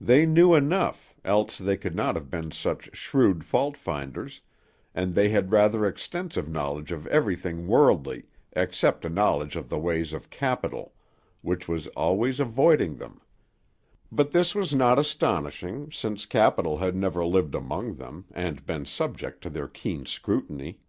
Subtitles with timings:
[0.00, 4.40] They knew enough, else they could not have been such shrewd fault finders,
[4.94, 10.14] and they had rather extensive knowledge of everything worldly except a knowledge of the ways
[10.14, 10.94] of Capital,
[11.42, 13.20] which was always avoiding them;
[14.10, 19.42] but this was not astonishing, since Capital had never lived among them and been subject
[19.42, 20.80] to their keen scrutiny.